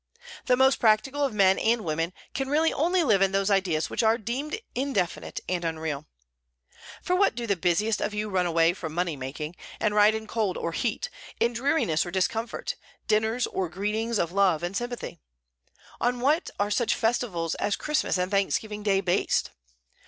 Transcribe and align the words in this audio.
The 0.47 0.57
most 0.57 0.77
practical 0.79 1.23
of 1.23 1.31
men 1.31 1.59
and 1.59 1.81
women 1.85 2.11
can 2.33 2.49
really 2.49 2.73
only 2.73 3.03
live 3.03 3.21
in 3.21 3.33
those 3.33 3.51
ideas 3.51 3.87
which 3.87 4.01
are 4.01 4.17
deemed 4.17 4.59
indefinite 4.73 5.41
and 5.47 5.63
unreal. 5.63 6.07
For 7.03 7.15
what 7.15 7.35
do 7.35 7.45
the 7.45 7.55
busiest 7.55 8.01
of 8.01 8.11
you 8.11 8.27
run 8.27 8.47
away 8.47 8.73
from 8.73 8.95
money 8.95 9.15
making, 9.15 9.55
and 9.79 9.93
ride 9.93 10.15
in 10.15 10.25
cold 10.25 10.57
or 10.57 10.71
heat, 10.71 11.11
in 11.39 11.53
dreariness 11.53 12.03
or 12.03 12.09
discomfort, 12.09 12.73
dinners, 13.07 13.45
or 13.45 13.69
greetings 13.69 14.17
of 14.17 14.31
love 14.31 14.63
and 14.63 14.75
sympathy? 14.75 15.19
On 15.99 16.19
what 16.19 16.49
are 16.59 16.71
such 16.71 16.95
festivals 16.95 17.53
as 17.61 17.75
Christmas 17.75 18.17
and 18.17 18.31
Thanksgiving 18.31 18.81
Day 18.81 19.01
based? 19.01 19.51